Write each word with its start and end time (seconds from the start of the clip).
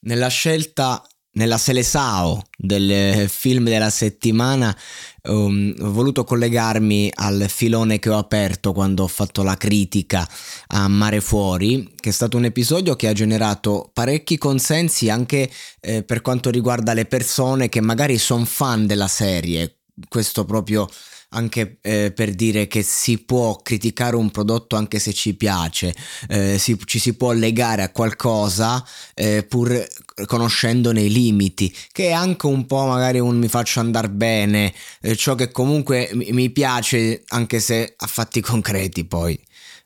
Nella 0.00 0.28
scelta 0.28 1.04
nella 1.38 1.58
Selesao 1.58 2.42
del 2.56 3.28
film 3.28 3.64
della 3.64 3.90
settimana 3.90 4.76
um, 5.24 5.72
ho 5.78 5.92
voluto 5.92 6.24
collegarmi 6.24 7.12
al 7.14 7.46
filone 7.48 7.98
che 7.98 8.10
ho 8.10 8.18
aperto 8.18 8.72
quando 8.72 9.04
ho 9.04 9.06
fatto 9.06 9.42
la 9.42 9.56
critica 9.56 10.28
a 10.68 10.88
Mare 10.88 11.20
Fuori, 11.20 11.94
che 11.94 12.08
è 12.08 12.12
stato 12.12 12.36
un 12.36 12.44
episodio 12.44 12.96
che 12.96 13.06
ha 13.06 13.12
generato 13.12 13.90
parecchi 13.92 14.36
consensi 14.36 15.08
anche 15.10 15.48
eh, 15.80 16.02
per 16.02 16.22
quanto 16.22 16.50
riguarda 16.50 16.92
le 16.92 17.04
persone 17.04 17.68
che 17.68 17.80
magari 17.80 18.18
sono 18.18 18.44
fan 18.44 18.86
della 18.86 19.08
serie. 19.08 19.76
Questo 20.08 20.44
proprio 20.44 20.88
anche 21.30 21.78
eh, 21.82 22.12
per 22.14 22.34
dire 22.34 22.66
che 22.66 22.82
si 22.82 23.18
può 23.18 23.56
criticare 23.56 24.16
un 24.16 24.30
prodotto 24.30 24.76
anche 24.76 24.98
se 24.98 25.12
ci 25.12 25.34
piace, 25.34 25.94
eh, 26.28 26.58
si, 26.58 26.78
ci 26.84 26.98
si 26.98 27.14
può 27.14 27.32
legare 27.32 27.82
a 27.82 27.90
qualcosa 27.90 28.84
eh, 29.14 29.44
pur 29.44 29.86
conoscendone 30.26 31.02
i 31.02 31.10
limiti, 31.10 31.74
che 31.92 32.08
è 32.08 32.12
anche 32.12 32.46
un 32.46 32.66
po' 32.66 32.86
magari 32.86 33.18
un 33.18 33.36
mi 33.38 33.48
faccio 33.48 33.80
andare 33.80 34.10
bene, 34.10 34.72
eh, 35.00 35.16
ciò 35.16 35.34
che 35.34 35.50
comunque 35.50 36.10
mi, 36.12 36.50
piace 36.50 37.22
anche 37.28 37.60
se 37.60 37.94
a 37.96 38.06
fatti 38.06 38.40
concreti 38.40 39.04
poi. 39.04 39.38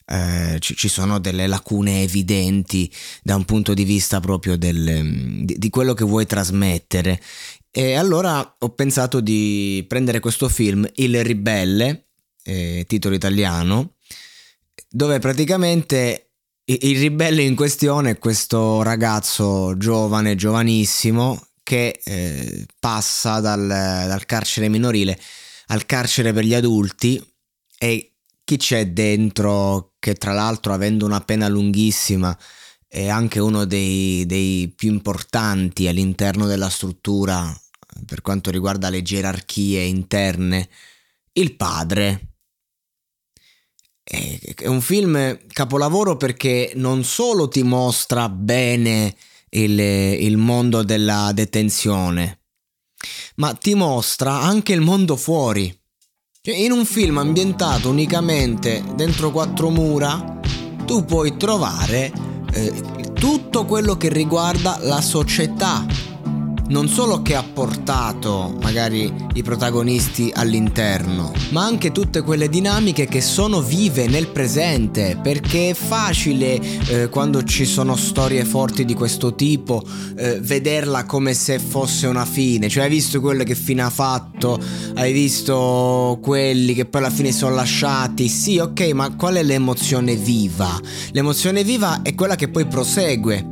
Eh, 0.05 0.57
ci, 0.59 0.75
ci, 0.77 0.89
sono 0.89 1.21
delle 1.21 1.47
lacune 1.47 2.03
evidenti 2.03 2.93
da 3.23 3.37
un 3.37 3.45
punto 3.45 3.73
di 3.73 3.85
vista 3.85 4.19
proprio 4.19 4.59
del, 4.59 5.45
di, 5.45 5.55
di, 5.57 5.71
quello 5.71 5.95
che 5.95 6.05
vuoi 6.05 6.27
trasmettere 6.27 7.21
e 7.73 7.95
allora 7.95 8.57
ho 8.59 8.69
pensato 8.75 9.21
di 9.21 9.85
prendere 9.89 10.21
questo 10.21 10.49
film, 10.49 10.89
Il 10.97 11.25
Ribelle, 11.25 12.09
eh, 12.45 12.85
titolo 12.87 13.15
italiano, 13.15 13.95
dove 14.89 15.19
praticamente 15.19 16.33
il 16.65 16.99
ribelle 16.99 17.43
in 17.43 17.57
questione 17.57 18.11
è 18.11 18.19
questo 18.19 18.83
ragazzo 18.83 19.77
giovane, 19.77 20.37
giovanissimo, 20.37 21.49
che 21.63 22.01
eh, 22.05 22.67
passa 22.79 23.41
dal, 23.41 23.67
dal 23.67 24.27
carcere 24.27 24.69
minorile 24.69 25.19
al 25.69 25.87
carcere 25.87 26.33
per 26.33 26.45
gli 26.45 26.55
adulti 26.55 27.23
e 27.79 28.13
chi 28.45 28.57
c'è 28.57 28.89
dentro 28.89 29.95
che 29.99 30.15
tra 30.15 30.33
l'altro 30.33 30.73
avendo 30.73 31.07
una 31.07 31.21
pena 31.21 31.49
lunghissima 31.49 32.37
è 32.87 33.09
anche 33.09 33.41
uno 33.41 33.65
dei, 33.65 34.27
dei 34.27 34.71
più 34.77 34.91
importanti 34.91 35.89
all'interno 35.89 36.47
della 36.47 36.69
struttura 36.69 37.59
per 38.07 38.23
quanto 38.23 38.51
riguarda 38.51 38.89
le 38.89 39.03
gerarchie 39.03 39.83
interne, 39.83 40.69
il 41.33 41.55
padre. 41.57 42.29
È 44.05 44.67
un 44.67 44.81
film 44.81 45.39
capolavoro 45.47 46.17
perché 46.17 46.73
non 46.75 47.05
solo 47.05 47.49
ti 47.49 47.63
mostra 47.63 48.29
bene 48.29 49.15
il, 49.51 49.79
il 49.79 50.37
mondo 50.37 50.83
della 50.83 51.31
detenzione, 51.33 52.41
ma 53.37 53.55
ti 53.55 53.75
mostra 53.75 54.41
anche 54.41 54.73
il 54.73 54.81
mondo 54.81 55.17
fuori. 55.17 55.75
Cioè, 56.41 56.57
in 56.57 56.73
un 56.73 56.85
film 56.85 57.19
ambientato 57.19 57.89
unicamente 57.89 58.83
dentro 58.97 59.31
quattro 59.31 59.71
mura, 59.71 60.41
tu 60.85 61.05
puoi 61.05 61.37
trovare 61.37 62.13
eh, 62.53 62.83
tutto 63.15 63.65
quello 63.65 63.97
che 63.97 64.09
riguarda 64.09 64.79
la 64.81 65.01
società 65.01 65.87
non 66.69 66.89
solo 66.89 67.23
che 67.23 67.35
ha 67.35 67.43
portato 67.43 68.57
magari 68.63 69.13
i 69.35 69.43
protagonisti 69.43 70.31
all'interno, 70.35 71.33
ma 71.51 71.65
anche 71.65 71.93
tutte 71.93 72.23
quelle 72.23 72.49
dinamiche 72.49 73.07
che 73.07 73.21
sono 73.21 73.61
vive 73.61 74.07
nel 74.07 74.29
presente, 74.29 75.19
perché 75.23 75.71
è 75.71 75.75
facile 75.75 76.61
eh, 76.89 77.09
quando 77.09 77.45
ci 77.45 77.65
sono 77.65 77.97
storie 77.97 78.45
forti 78.45 78.85
di 78.85 78.95
questo 78.95 79.35
tipo 79.35 79.83
eh, 80.17 80.41
vederla 80.41 81.05
come 81.05 81.35
se 81.35 81.59
fosse 81.59 82.07
una 82.07 82.25
fine, 82.25 82.69
cioè 82.69 82.85
hai 82.85 82.91
visto 82.91 83.21
quello 83.21 83.45
che 83.45 83.55
fine 83.55 83.83
ha 83.83 83.91
fatto, 83.91 84.59
hai 84.95 85.13
visto 85.13 86.19
quelli 86.23 86.75
che 86.75 86.87
poi 86.87 87.01
alla 87.03 87.11
fine 87.11 87.33
sono 87.33 87.55
lasciati, 87.55 88.29
sì 88.29 88.59
ok, 88.59 88.81
ma 88.93 89.15
qual 89.15 89.35
è 89.35 89.43
l'emozione 89.43 90.17
viva? 90.17 90.81
L'emozione 91.11 91.65
viva 91.65 92.03
è 92.03 92.15
quella 92.15 92.37
che 92.37 92.49
poi 92.49 92.67
prosegue, 92.67 93.47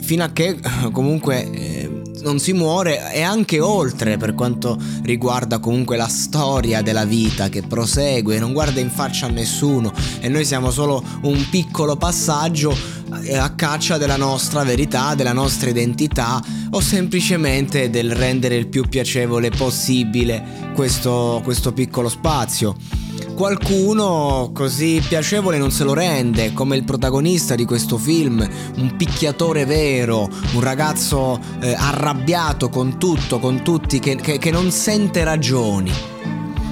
fino 0.00 0.22
a 0.22 0.30
che 0.30 0.58
comunque... 0.92 1.50
Eh, 1.50 1.81
non 2.22 2.38
si 2.38 2.52
muore 2.52 3.12
e 3.12 3.22
anche 3.22 3.60
oltre 3.60 4.16
per 4.16 4.34
quanto 4.34 4.78
riguarda 5.02 5.58
comunque 5.58 5.96
la 5.96 6.08
storia 6.08 6.82
della 6.82 7.04
vita 7.04 7.48
che 7.48 7.62
prosegue, 7.62 8.38
non 8.38 8.52
guarda 8.52 8.80
in 8.80 8.90
faccia 8.90 9.26
a 9.26 9.30
nessuno 9.30 9.92
e 10.20 10.28
noi 10.28 10.44
siamo 10.44 10.70
solo 10.70 11.02
un 11.22 11.46
piccolo 11.50 11.96
passaggio 11.96 12.74
eh, 13.24 13.36
a 13.36 13.50
caccia 13.50 13.98
della 13.98 14.16
nostra 14.16 14.62
verità, 14.62 15.14
della 15.14 15.32
nostra 15.32 15.68
identità 15.68 16.40
o 16.74 16.80
semplicemente 16.80 17.90
del 17.90 18.14
rendere 18.14 18.56
il 18.56 18.68
più 18.68 18.88
piacevole 18.88 19.50
possibile 19.50 20.70
questo, 20.74 21.40
questo 21.44 21.72
piccolo 21.72 22.08
spazio 22.08 22.76
qualcuno 23.34 24.50
così 24.52 25.02
piacevole 25.06 25.58
non 25.58 25.70
se 25.70 25.84
lo 25.84 25.94
rende, 25.94 26.52
come 26.52 26.76
il 26.76 26.84
protagonista 26.84 27.54
di 27.54 27.64
questo 27.64 27.96
film, 27.96 28.46
un 28.76 28.96
picchiatore 28.96 29.64
vero, 29.64 30.28
un 30.54 30.60
ragazzo 30.60 31.40
eh, 31.60 31.74
arrabbiato 31.76 32.68
con 32.68 32.98
tutto, 32.98 33.38
con 33.38 33.62
tutti, 33.62 33.98
che, 33.98 34.16
che, 34.16 34.38
che 34.38 34.50
non 34.50 34.70
sente 34.70 35.24
ragioni. 35.24 35.90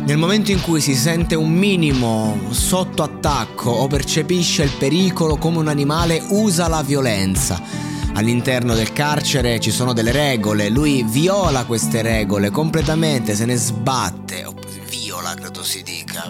Nel 0.04 0.16
momento 0.16 0.50
in 0.50 0.60
cui 0.60 0.80
si 0.80 0.94
sente 0.94 1.34
un 1.34 1.52
minimo 1.52 2.38
sotto 2.50 3.02
attacco 3.02 3.70
o 3.70 3.86
percepisce 3.86 4.62
il 4.62 4.72
pericolo 4.78 5.36
come 5.36 5.58
un 5.58 5.68
animale, 5.68 6.22
usa 6.28 6.68
la 6.68 6.82
violenza. 6.82 7.89
All'interno 8.14 8.74
del 8.74 8.92
carcere 8.92 9.60
ci 9.60 9.70
sono 9.70 9.92
delle 9.92 10.12
regole, 10.12 10.68
lui 10.68 11.02
viola 11.04 11.64
queste 11.64 12.02
regole 12.02 12.50
completamente, 12.50 13.34
se 13.34 13.46
ne 13.46 13.56
sbatte, 13.56 14.46
viola 14.88 15.34
credo 15.34 15.62
si 15.62 15.82
dica, 15.82 16.28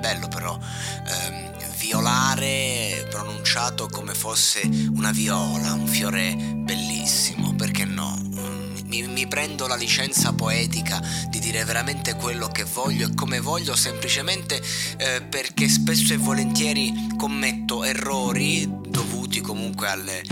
bello 0.00 0.28
però, 0.28 0.58
ehm, 0.58 1.52
violare 1.78 3.06
pronunciato 3.10 3.88
come 3.88 4.14
fosse 4.14 4.62
una 4.94 5.12
viola, 5.12 5.74
un 5.74 5.86
fiore 5.86 6.34
bellissimo, 6.34 7.54
perché 7.54 7.84
no? 7.84 8.20
Mi, 8.86 9.06
mi, 9.06 9.26
prendo 9.26 9.66
la 9.66 9.76
licenza 9.76 10.32
poetica 10.32 11.00
di 11.28 11.38
dire 11.38 11.64
veramente 11.64 12.14
quello 12.14 12.48
che 12.48 12.64
voglio 12.64 13.08
e 13.08 13.14
come 13.14 13.40
voglio 13.40 13.74
semplicemente 13.74 14.62
eh, 14.96 15.22
perché 15.22 15.68
spesso 15.68 16.12
e 16.12 16.16
volentieri 16.16 16.92
commetto 17.16 17.82
errori 17.82 18.68
dovuti 18.88 19.40
comunque 19.40 19.88
alle 19.88 20.22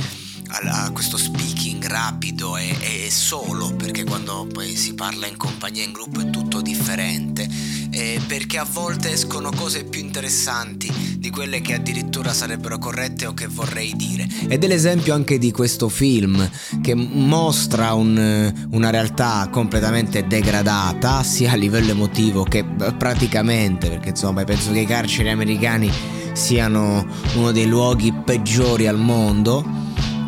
a, 0.52 0.84
a 0.84 0.90
questo 0.92 1.16
speaking 1.16 1.84
rapido 1.86 2.56
e, 2.56 2.76
e, 2.80 3.10
solo, 3.10 3.74
perché 3.74 4.04
quando 4.04 4.46
poi 4.52 4.76
si 4.76 4.94
parla 4.94 5.26
in 5.26 5.36
compagnia, 5.36 5.82
in 5.82 5.92
gruppo 5.92 6.20
è 6.20 6.30
tutto 6.30 6.60
differente, 6.60 7.48
eh, 7.90 8.20
perché 8.26 8.58
a 8.58 8.66
volte 8.70 9.12
escono 9.12 9.50
cose 9.50 9.84
più 9.84 10.00
interessanti 10.00 10.90
di 11.18 11.30
quelle 11.30 11.60
che 11.60 11.74
addirittura 11.74 12.32
sarebbero 12.32 12.78
corrette 12.78 13.26
o 13.26 13.34
che 13.34 13.46
vorrei 13.46 13.94
dire. 13.96 14.28
Ed 14.48 14.62
è 14.62 14.66
l'esempio 14.66 15.14
anche 15.14 15.38
di 15.38 15.50
questo 15.50 15.88
film 15.88 16.48
che 16.82 16.94
mostra 16.94 17.94
un, 17.94 18.68
una 18.70 18.90
realtà 18.90 19.48
completamente 19.50 20.26
degradata, 20.26 21.22
sia 21.22 21.52
a 21.52 21.56
livello 21.56 21.92
emotivo 21.92 22.42
che 22.42 22.64
praticamente, 22.64 23.88
perché 23.88 24.10
insomma 24.10 24.44
penso 24.44 24.72
che 24.72 24.80
i 24.80 24.86
carceri 24.86 25.30
americani 25.30 25.90
siano 26.32 27.06
uno 27.34 27.52
dei 27.52 27.66
luoghi 27.66 28.12
peggiori 28.12 28.86
al 28.86 28.98
mondo, 28.98 29.81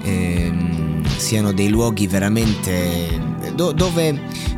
ehm, 0.04 1.04
siano 1.16 1.52
dei 1.52 1.68
luoghi 1.68 2.06
veramente 2.06 3.32
do- 3.54 3.72
dove 3.72 4.08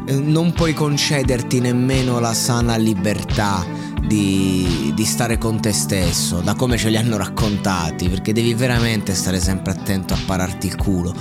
eh, 0.06 0.14
non 0.14 0.52
puoi 0.52 0.72
concederti 0.72 1.60
nemmeno 1.60 2.19
la 2.19 2.34
sana 2.34 2.76
libertà 2.76 3.64
di, 4.06 4.93
di, 4.94 5.04
stare 5.04 5.37
con 5.37 5.60
te 5.60 5.72
stesso, 5.72 6.40
da 6.40 6.54
come 6.54 6.76
ce 6.76 6.90
li 6.90 6.96
hanno 6.96 7.16
raccontati, 7.16 8.08
perché 8.08 8.32
devi 8.32 8.54
veramente 8.54 9.14
stare 9.14 9.40
sempre 9.40 9.72
attento 9.72 10.14
a 10.14 10.19
pararti 10.25 10.69
il 10.69 10.76
culo. 10.76 11.12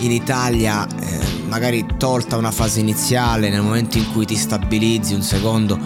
In 0.00 0.10
Italia, 0.10 0.86
eh, 0.86 1.20
magari 1.48 1.86
tolta 1.96 2.36
una 2.36 2.50
fase 2.50 2.80
iniziale, 2.80 3.48
nel 3.48 3.62
momento 3.62 3.96
in 3.96 4.12
cui 4.12 4.26
ti 4.26 4.36
stabilizzi 4.36 5.14
un 5.14 5.22
secondo, 5.22 5.78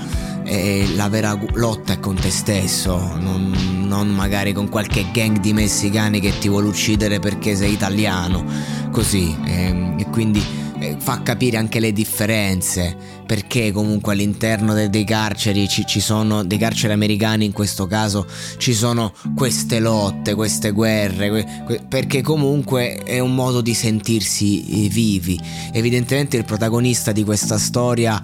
eh, 0.49 0.89
la 0.95 1.09
vera 1.09 1.39
lotta 1.53 1.93
è 1.93 2.01
con 2.01 2.15
te 2.15 2.31
stesso, 2.31 2.97
non, 3.19 3.85
non 3.87 4.09
magari 4.09 4.55
con 4.55 4.69
qualche 4.71 5.11
gang 5.13 5.39
di 5.41 5.53
messicani 5.53 6.21
che 6.21 6.39
ti 6.39 6.49
vuole 6.49 6.69
uccidere 6.69 7.19
perché 7.19 7.55
sei 7.55 7.73
italiano, 7.73 8.45
così, 8.91 9.37
eh, 9.45 9.95
e 9.99 10.07
quindi 10.11 10.43
eh, 10.79 10.97
fa 10.99 11.23
capire 11.23 11.59
anche 11.59 11.81
le 11.81 11.93
differenze, 11.93 12.97
perché 13.27 13.73
comunque 13.73 14.15
all'interno 14.15 14.73
de- 14.73 14.89
dei 14.89 15.05
carceri 15.05 15.69
ci-, 15.69 15.85
ci, 15.85 16.01
sono, 16.01 16.43
dei 16.45 16.57
carceri 16.57 16.95
americani 16.95 17.45
in 17.45 17.53
questo 17.53 17.87
caso, 17.87 18.27
ci 18.57 18.73
sono 18.73 19.13
queste 19.37 19.81
lotte, 19.81 20.35
queste 20.35 20.71
guerre, 20.71 21.29
que- 21.29 21.47
que- 21.67 21.81
perché 21.87 22.23
comunque 22.23 23.03
è 23.05 23.19
un 23.19 23.35
modo 23.35 23.61
di 23.61 23.75
sentirsi 23.75 24.87
eh, 24.87 24.89
vivi. 24.89 25.39
Evidentemente 25.73 26.39
il 26.39 26.45
protagonista 26.45 27.13
di 27.13 27.23
questa 27.23 27.59
storia 27.59 28.23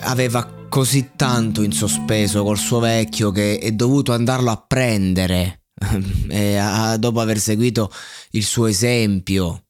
aveva 0.00 0.55
così 0.76 1.12
tanto 1.16 1.62
in 1.62 1.72
sospeso 1.72 2.44
col 2.44 2.58
suo 2.58 2.80
vecchio 2.80 3.30
che 3.30 3.56
è 3.56 3.72
dovuto 3.72 4.12
andarlo 4.12 4.50
a 4.50 4.58
prendere. 4.58 5.62
Eh, 6.28 6.96
dopo 6.98 7.20
aver 7.20 7.38
seguito 7.38 7.90
il 8.32 8.42
suo 8.42 8.66
esempio 8.66 9.65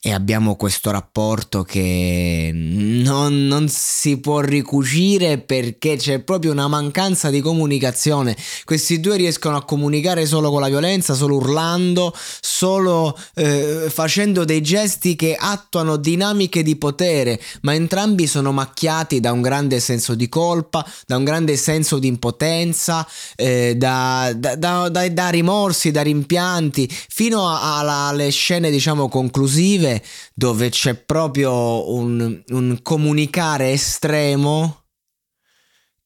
e 0.00 0.12
abbiamo 0.12 0.56
questo 0.56 0.90
rapporto 0.90 1.62
che 1.62 2.50
non, 2.52 3.46
non, 3.46 3.68
si 3.68 4.18
può 4.18 4.40
ricucire 4.40 5.38
perché 5.38 5.96
c'è 5.96 6.20
proprio 6.20 6.52
una 6.52 6.68
mancanza 6.68 7.30
di 7.30 7.40
comunicazione. 7.40 8.36
Questi 8.64 9.00
due 9.00 9.16
riescono 9.16 9.56
a 9.56 9.64
comunicare 9.64 10.26
solo 10.26 10.50
con 10.50 10.60
la 10.60 10.68
violenza, 10.68 11.14
solo 11.14 11.36
urlando, 11.36 12.14
solo 12.40 13.16
eh, 13.34 13.86
facendo 13.88 14.44
dei 14.44 14.62
gesti 14.62 15.16
che 15.16 15.36
attuano 15.38 15.96
dinamiche 15.96 16.62
di 16.62 16.76
potere, 16.76 17.40
ma 17.62 17.74
entrambi 17.74 18.26
sono 18.26 18.52
macchiati 18.52 19.20
da 19.20 19.32
un 19.32 19.42
grande 19.42 19.80
senso 19.80 20.14
di 20.14 20.28
colpa, 20.28 20.84
da 21.06 21.16
un 21.16 21.24
grande 21.24 21.56
senso 21.56 21.98
di 21.98 22.06
impotenza, 22.06 23.06
eh, 23.36 23.74
da, 23.76 24.32
da, 24.34 24.56
da, 24.56 24.88
da, 24.88 25.28
rimorsi, 25.28 25.90
da 25.90 26.02
rimpianti, 26.02 26.88
fino 27.08 27.46
alle 27.48 28.30
scene 28.30 28.70
diciamo 28.70 29.08
conclusive 29.08 29.66
narrative 29.68 30.02
dove 30.34 30.70
c'è 30.70 30.94
proprio 30.94 31.92
un, 31.92 32.42
un 32.48 32.78
comunicare 32.82 33.72
estremo 33.72 34.84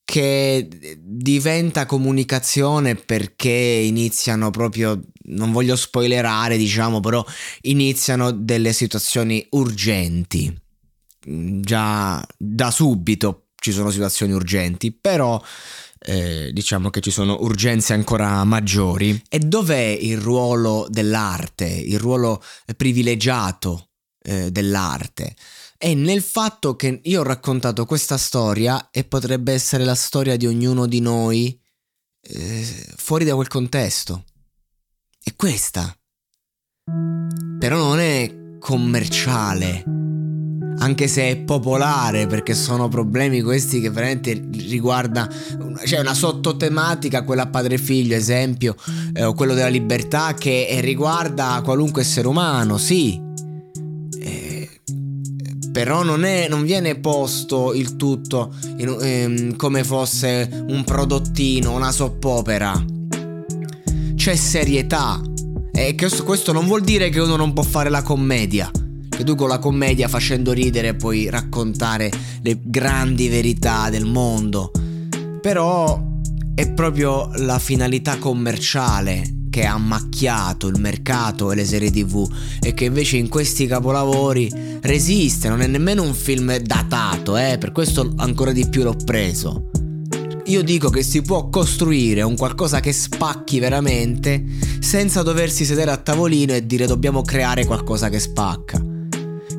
che 0.04 0.68
diventa 0.98 1.86
comunicazione 1.86 2.96
perché 2.96 3.48
iniziano 3.48 4.50
proprio, 4.50 5.00
non 5.26 5.52
voglio 5.52 5.76
spoilerare 5.76 6.56
diciamo, 6.56 7.00
però 7.00 7.24
iniziano 7.62 8.30
delle 8.30 8.72
situazioni 8.72 9.46
urgenti. 9.50 10.54
Già 11.24 12.26
da 12.36 12.70
subito 12.72 13.46
ci 13.54 13.70
sono 13.70 13.90
situazioni 13.90 14.32
urgenti, 14.32 14.90
però 14.90 15.40
eh, 16.04 16.50
diciamo 16.52 16.90
che 16.90 17.00
ci 17.00 17.10
sono 17.10 17.38
urgenze 17.40 17.92
ancora 17.92 18.42
maggiori. 18.44 19.22
E 19.28 19.38
dov'è 19.38 19.96
il 20.00 20.18
ruolo 20.18 20.86
dell'arte, 20.88 21.66
il 21.66 21.98
ruolo 21.98 22.42
privilegiato 22.76 23.90
eh, 24.22 24.50
dell'arte? 24.50 25.36
È 25.76 25.94
nel 25.94 26.22
fatto 26.22 26.76
che 26.76 27.00
io 27.02 27.20
ho 27.20 27.24
raccontato 27.24 27.84
questa 27.86 28.16
storia 28.16 28.90
e 28.90 29.04
potrebbe 29.04 29.52
essere 29.52 29.84
la 29.84 29.96
storia 29.96 30.36
di 30.36 30.46
ognuno 30.46 30.86
di 30.86 31.00
noi 31.00 31.58
eh, 32.20 32.86
fuori 32.96 33.24
da 33.24 33.34
quel 33.34 33.48
contesto. 33.48 34.24
È 35.22 35.34
questa. 35.34 35.96
Però 37.58 37.76
non 37.76 37.98
è 37.98 38.58
commerciale 38.58 39.84
anche 40.82 41.06
se 41.06 41.30
è 41.30 41.36
popolare, 41.36 42.26
perché 42.26 42.54
sono 42.54 42.88
problemi 42.88 43.40
questi 43.40 43.80
che 43.80 43.88
veramente 43.88 44.48
riguarda, 44.66 45.28
cioè 45.84 46.00
una 46.00 46.12
sottotematica, 46.12 47.22
quella 47.22 47.46
padre 47.46 47.78
figlio, 47.78 48.16
esempio, 48.16 48.74
eh, 49.14 49.22
o 49.22 49.32
quello 49.32 49.54
della 49.54 49.68
libertà, 49.68 50.34
che 50.34 50.78
riguarda 50.80 51.60
qualunque 51.62 52.02
essere 52.02 52.26
umano, 52.26 52.78
sì. 52.78 53.20
Eh, 54.18 54.68
però 55.70 56.02
non, 56.02 56.24
è, 56.24 56.48
non, 56.48 56.64
viene 56.64 56.98
posto 56.98 57.72
il 57.74 57.94
tutto 57.94 58.52
in, 58.78 58.96
ehm, 59.00 59.56
come 59.56 59.84
fosse 59.84 60.64
un 60.66 60.82
prodottino, 60.82 61.72
una 61.72 61.92
soppopera. 61.92 62.84
C'è 64.16 64.34
serietà. 64.34 65.20
E 65.74 65.94
questo 65.94 66.52
non 66.52 66.66
vuol 66.66 66.82
dire 66.82 67.08
che 67.08 67.20
uno 67.20 67.36
non 67.36 67.52
può 67.52 67.62
fare 67.62 67.88
la 67.88 68.02
commedia 68.02 68.70
che 69.16 69.24
tu 69.24 69.34
con 69.34 69.48
la 69.48 69.58
commedia 69.58 70.08
facendo 70.08 70.52
ridere 70.52 70.94
puoi 70.94 71.28
raccontare 71.28 72.10
le 72.42 72.58
grandi 72.62 73.28
verità 73.28 73.90
del 73.90 74.06
mondo. 74.06 74.70
Però 75.40 76.02
è 76.54 76.70
proprio 76.70 77.30
la 77.34 77.58
finalità 77.58 78.18
commerciale 78.18 79.40
che 79.50 79.66
ha 79.66 79.76
macchiato 79.76 80.66
il 80.68 80.80
mercato 80.80 81.52
e 81.52 81.54
le 81.54 81.66
serie 81.66 81.90
tv 81.90 82.26
e 82.58 82.72
che 82.72 82.86
invece 82.86 83.18
in 83.18 83.28
questi 83.28 83.66
capolavori 83.66 84.50
resiste, 84.80 85.50
non 85.50 85.60
è 85.60 85.66
nemmeno 85.66 86.02
un 86.02 86.14
film 86.14 86.56
datato, 86.56 87.36
eh, 87.36 87.58
per 87.58 87.70
questo 87.70 88.14
ancora 88.16 88.52
di 88.52 88.66
più 88.66 88.82
l'ho 88.82 88.96
preso. 89.04 89.68
Io 90.46 90.62
dico 90.62 90.88
che 90.88 91.02
si 91.02 91.20
può 91.22 91.50
costruire 91.50 92.22
un 92.22 92.34
qualcosa 92.34 92.80
che 92.80 92.92
spacchi 92.92 93.58
veramente 93.58 94.42
senza 94.80 95.22
doversi 95.22 95.64
sedere 95.64 95.90
a 95.90 95.98
tavolino 95.98 96.52
e 96.54 96.66
dire 96.66 96.86
dobbiamo 96.86 97.22
creare 97.22 97.64
qualcosa 97.64 98.08
che 98.08 98.18
spacca. 98.18 98.91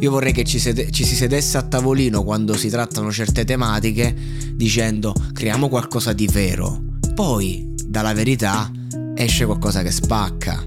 Io 0.03 0.12
vorrei 0.12 0.33
che 0.33 0.43
ci, 0.43 0.60
sede- 0.60 0.91
ci, 0.91 1.05
si 1.05 1.15
sedesse 1.15 1.57
a 1.57 1.62
tavolino 1.62 2.24
quando 2.24 2.57
si 2.57 2.67
trattano 2.67 3.10
certe 3.10 3.45
tematiche 3.45 4.13
dicendo 4.53 5.15
creiamo 5.31 5.69
qualcosa 5.69 6.12
di 6.12 6.27
vero. 6.27 6.83
Poi, 7.15 7.74
dalla 7.88 8.13
verità, 8.13 8.69
esce 9.15 9.45
qualcosa 9.45 9.81
che 9.81 9.91
spacca. 9.91 10.62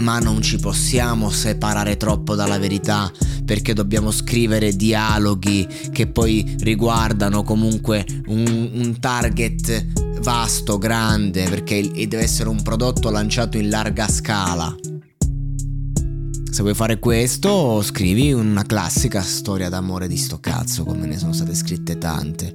Ma 0.00 0.18
non 0.18 0.42
ci 0.42 0.58
possiamo 0.58 1.30
separare 1.30 1.96
troppo 1.96 2.34
dalla 2.34 2.58
verità 2.58 3.10
perché 3.46 3.72
dobbiamo 3.72 4.10
scrivere 4.10 4.76
dialoghi 4.76 5.66
che 5.90 6.06
poi 6.06 6.54
riguardano 6.58 7.44
comunque 7.44 8.04
un, 8.26 8.72
un 8.74 9.00
target 9.00 10.20
vasto, 10.20 10.76
grande, 10.76 11.48
perché 11.48 11.90
deve 11.90 12.18
essere 12.18 12.50
un 12.50 12.62
prodotto 12.62 13.08
lanciato 13.08 13.56
in 13.56 13.70
larga 13.70 14.06
scala. 14.06 14.76
Se 16.56 16.62
vuoi 16.62 16.74
fare 16.74 16.98
questo, 16.98 17.82
scrivi 17.82 18.32
una 18.32 18.62
classica 18.62 19.20
storia 19.20 19.68
d'amore 19.68 20.08
di 20.08 20.16
sto 20.16 20.38
cazzo, 20.40 20.84
come 20.84 21.04
ne 21.04 21.18
sono 21.18 21.34
state 21.34 21.54
scritte 21.54 21.98
tante. 21.98 22.54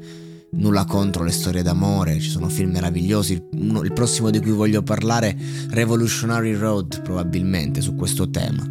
Nulla 0.54 0.86
contro 0.86 1.24
le 1.24 1.30
storie 1.30 1.62
d'amore, 1.62 2.20
ci 2.20 2.32
sono 2.32 2.50
film 2.50 2.72
meravigliosi. 2.72 3.34
Il, 3.34 3.80
il 3.84 3.94
prossimo 3.94 4.32
di 4.32 4.40
cui 4.40 4.54
voglio 4.54 4.82
parlare, 4.82 5.38
Revolutionary 5.70 6.56
Road, 6.56 7.04
probabilmente, 7.04 7.80
su 7.82 7.94
questo 7.94 8.32
tema. 8.32 8.68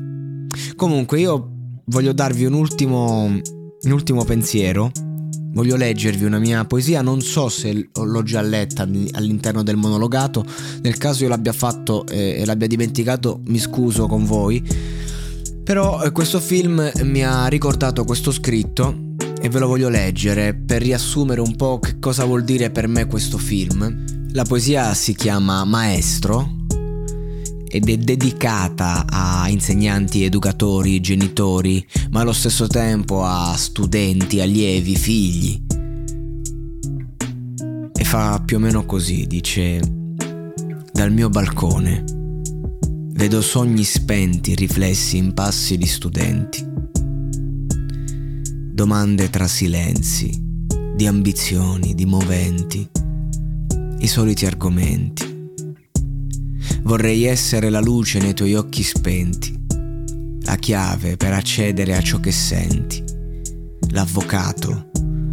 Comunque, 0.75 1.21
io 1.21 1.51
voglio 1.85 2.13
darvi 2.13 2.47
un 2.47 2.55
ultimo, 2.55 3.27
un 3.27 3.91
ultimo 3.93 4.25
pensiero. 4.25 4.91
Voglio 5.53 5.77
leggervi 5.77 6.25
una 6.25 6.41
mia 6.41 6.65
poesia, 6.65 7.03
non 7.03 7.21
so 7.21 7.49
se 7.49 7.91
l'ho 7.93 8.23
già 8.25 8.41
letta 8.41 8.83
all'interno 8.83 9.63
del 9.63 9.77
monologato, 9.77 10.45
nel 10.83 10.97
caso 10.97 11.23
io 11.23 11.29
l'abbia 11.29 11.53
fatto 11.53 12.05
e 12.07 12.45
l'abbia 12.45 12.67
dimenticato 12.67 13.41
mi 13.47 13.59
scuso 13.59 14.07
con 14.07 14.25
voi, 14.25 14.65
però 15.63 16.03
eh, 16.03 16.13
questo 16.13 16.41
film 16.41 16.91
mi 17.03 17.25
ha 17.25 17.47
ricordato 17.47 18.05
questo 18.05 18.33
scritto 18.33 19.09
e 19.41 19.49
ve 19.49 19.59
lo 19.59 19.67
voglio 19.67 19.89
leggere 19.89 20.55
per 20.55 20.83
riassumere 20.83 21.41
un 21.41 21.57
po' 21.57 21.79
che 21.79 21.99
cosa 21.99 22.25
vuol 22.25 22.45
dire 22.45 22.71
per 22.71 22.89
me 22.89 23.07
questo 23.07 23.39
film. 23.39 24.05
La 24.33 24.45
poesia 24.45 24.93
si 24.95 25.15
chiama 25.15 25.65
Maestro 25.65 26.59
ed 27.67 27.89
è 27.89 27.97
dedicata 27.97 29.07
a 29.09 29.49
insegnanti, 29.49 30.25
educatori, 30.25 31.01
genitori, 31.01 31.85
ma 32.11 32.21
allo 32.21 32.33
stesso 32.33 32.67
tempo 32.67 33.25
a 33.25 33.55
studenti, 33.57 34.41
allievi, 34.41 34.97
figli. 34.97 35.63
E 37.95 38.05
fa 38.05 38.43
più 38.45 38.57
o 38.57 38.61
meno 38.61 38.85
così, 38.85 39.27
dice, 39.27 39.81
dal 40.93 41.13
mio 41.13 41.29
balcone 41.29 42.19
vedo 43.21 43.43
sogni 43.43 43.85
spenti 43.85 44.55
riflessi 44.55 45.19
in 45.19 45.35
passi 45.35 45.77
di 45.77 45.85
studenti, 45.85 46.67
domande 48.73 49.29
tra 49.29 49.47
silenzi, 49.47 50.43
di 50.97 51.07
ambizioni, 51.07 51.95
di 51.95 52.07
moventi, 52.07 52.89
i 53.99 54.07
soliti 54.07 54.47
argomenti. 54.47 55.51
Vorrei 56.81 57.25
essere 57.25 57.69
la 57.69 57.83
luce 57.83 58.21
nei 58.21 58.33
tuoi 58.33 58.55
occhi 58.55 58.83
spenti, 58.83 59.55
la 60.45 60.57
chiave 60.57 61.19
per 61.19 61.35
accedere 61.35 61.95
a 61.95 62.01
ciò 62.01 62.21
che 62.21 62.33
senti, 62.33 63.05
l'avvocato 63.91 64.89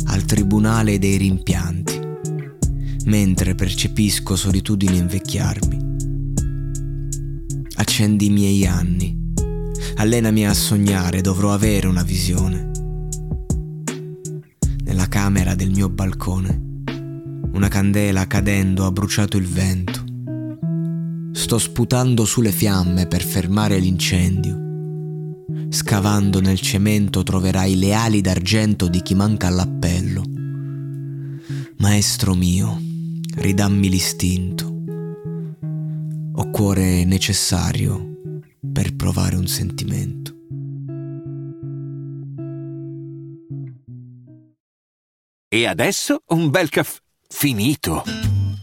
al 0.07 0.25
tribunale 0.25 0.99
dei 0.99 1.15
rimpianti, 1.15 2.01
mentre 3.05 3.55
percepisco 3.55 4.35
solitudine 4.35 4.97
invecchiarmi. 4.97 5.86
Accendi 7.77 8.27
i 8.27 8.29
miei 8.29 8.65
anni, 8.65 9.33
allenami 9.95 10.45
a 10.45 10.53
sognare, 10.53 11.21
dovrò 11.21 11.53
avere 11.53 11.87
una 11.87 12.03
visione. 12.03 12.71
Nella 14.83 15.07
camera 15.07 15.55
del 15.55 15.71
mio 15.71 15.89
balcone, 15.89 16.83
una 17.53 17.67
candela 17.69 18.27
cadendo 18.27 18.85
ha 18.85 18.91
bruciato 18.91 19.37
il 19.37 19.47
vento 19.47 20.05
Sto 21.37 21.59
sputando 21.59 22.25
sulle 22.25 22.51
fiamme 22.51 23.05
per 23.05 23.23
fermare 23.23 23.77
l'incendio. 23.77 24.57
Scavando 25.69 26.41
nel 26.41 26.59
cemento 26.59 27.23
troverai 27.23 27.77
le 27.77 27.93
ali 27.93 28.19
d'argento 28.19 28.89
di 28.89 29.01
chi 29.01 29.13
manca 29.13 29.47
all'appello. 29.47 30.23
Maestro 31.77 32.33
mio, 32.33 32.81
ridammi 33.35 33.87
l'istinto. 33.87 34.76
Ho 36.39 36.51
cuore 36.51 37.03
necessario 37.03 38.19
per 38.71 38.95
provare 38.95 39.35
un 39.35 39.47
sentimento. 39.47 40.35
E 45.47 45.65
adesso 45.65 46.21
un 46.27 46.51
bel 46.51 46.69
caffè 46.69 46.99
finito. 47.27 48.36